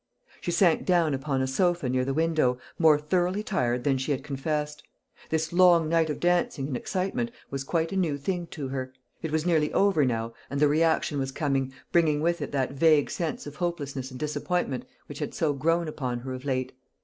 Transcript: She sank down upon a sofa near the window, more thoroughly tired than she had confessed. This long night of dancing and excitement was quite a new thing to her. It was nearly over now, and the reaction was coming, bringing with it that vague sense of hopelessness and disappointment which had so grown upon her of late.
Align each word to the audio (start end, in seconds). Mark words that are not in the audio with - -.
She 0.39 0.49
sank 0.49 0.83
down 0.83 1.13
upon 1.13 1.43
a 1.43 1.45
sofa 1.47 1.87
near 1.87 2.03
the 2.03 2.11
window, 2.15 2.57
more 2.79 2.97
thoroughly 2.97 3.43
tired 3.43 3.83
than 3.83 3.99
she 3.99 4.11
had 4.11 4.23
confessed. 4.23 4.81
This 5.29 5.53
long 5.53 5.89
night 5.89 6.09
of 6.09 6.19
dancing 6.19 6.65
and 6.65 6.75
excitement 6.75 7.29
was 7.51 7.63
quite 7.63 7.91
a 7.91 7.95
new 7.95 8.17
thing 8.17 8.47
to 8.47 8.69
her. 8.69 8.91
It 9.21 9.29
was 9.31 9.45
nearly 9.45 9.71
over 9.73 10.03
now, 10.03 10.33
and 10.49 10.59
the 10.59 10.67
reaction 10.67 11.19
was 11.19 11.31
coming, 11.31 11.71
bringing 11.91 12.19
with 12.19 12.41
it 12.41 12.51
that 12.51 12.71
vague 12.71 13.11
sense 13.11 13.45
of 13.45 13.57
hopelessness 13.57 14.09
and 14.09 14.19
disappointment 14.19 14.85
which 15.05 15.19
had 15.19 15.35
so 15.35 15.53
grown 15.53 15.87
upon 15.87 16.21
her 16.21 16.33
of 16.33 16.45
late. 16.45 16.71